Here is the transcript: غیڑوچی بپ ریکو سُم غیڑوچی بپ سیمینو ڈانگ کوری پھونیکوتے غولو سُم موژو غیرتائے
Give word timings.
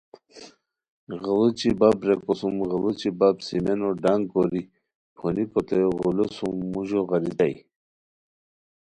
غیڑوچی 1.21 1.69
بپ 1.79 1.99
ریکو 2.07 2.33
سُم 2.39 2.53
غیڑوچی 2.69 3.09
بپ 3.19 3.37
سیمینو 3.47 3.89
ڈانگ 4.01 4.23
کوری 4.31 4.61
پھونیکوتے 5.17 5.79
غولو 5.97 6.25
سُم 6.35 6.53
موژو 6.71 7.01
غیرتائے 7.09 7.55